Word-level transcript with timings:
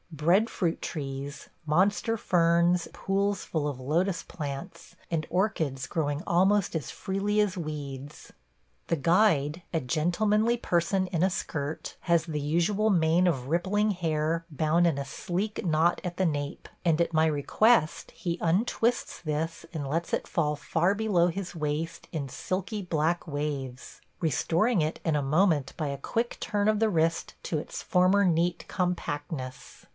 Breadfruit 0.11 0.81
trees, 0.81 1.49
monster 1.65 2.17
ferns, 2.17 2.87
pools 2.91 3.43
full 3.45 3.67
of 3.67 3.79
lotus 3.79 4.23
plants, 4.23 4.95
and 5.09 5.25
orchids 5.29 5.87
growing 5.87 6.21
almost 6.27 6.75
as 6.75 6.91
freely 6.91 7.39
as 7.39 7.55
weeds. 7.55 8.33
The 8.87 8.95
guide, 8.97 9.61
a 9.73 9.79
gentlemanly 9.79 10.57
person 10.57 11.07
in 11.07 11.23
a 11.23 11.29
skirt, 11.29 11.95
has 12.01 12.25
the 12.25 12.41
usual 12.41 12.89
mane 12.89 13.25
of 13.25 13.47
rippling 13.47 13.91
hair 13.91 14.45
bound 14.49 14.85
in 14.85 14.97
a 14.97 15.05
sleek 15.05 15.63
knot 15.65 16.01
at 16.03 16.17
the 16.17 16.25
nape, 16.25 16.67
and 16.83 16.99
at 16.99 17.13
my 17.13 17.25
request 17.27 18.11
he 18.11 18.39
untwists 18.41 19.21
this 19.21 19.65
and 19.71 19.87
lets 19.87 20.13
it 20.13 20.27
fall 20.27 20.55
far 20.55 20.93
below 20.93 21.27
his 21.27 21.55
waist 21.55 22.07
in 22.11 22.27
silky 22.27 22.81
black 22.81 23.27
waves– 23.27 24.01
restoring 24.19 24.81
it 24.81 24.99
in 25.05 25.15
a 25.15 25.21
moment 25.21 25.73
by 25.77 25.87
a 25.87 25.97
quick 25.97 26.37
turn 26.39 26.67
of 26.67 26.79
the 26.79 26.89
wrist 26.89 27.35
to 27.43 27.59
its 27.59 27.81
former 27.81 28.25
neat 28.25 28.65
compactness. 28.67 29.85